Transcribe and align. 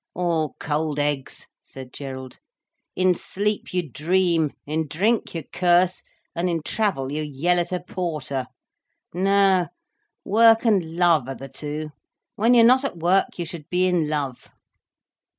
"All 0.15 0.55
cold 0.59 0.97
eggs," 0.97 1.47
said 1.61 1.93
Gerald. 1.93 2.39
"In 2.95 3.13
sleep, 3.13 3.71
you 3.71 3.87
dream, 3.87 4.51
in 4.65 4.87
drink 4.87 5.35
you 5.35 5.43
curse, 5.43 6.01
and 6.35 6.49
in 6.49 6.63
travel 6.63 7.11
you 7.11 7.21
yell 7.21 7.59
at 7.59 7.71
a 7.71 7.81
porter. 7.81 8.47
No, 9.13 9.67
work 10.25 10.65
and 10.65 10.95
love 10.97 11.27
are 11.27 11.35
the 11.35 11.49
two. 11.49 11.89
When 12.35 12.55
you're 12.55 12.65
not 12.65 12.83
at 12.83 12.97
work 12.97 13.37
you 13.37 13.45
should 13.45 13.69
be 13.69 13.85
in 13.85 14.09
love." 14.09 14.49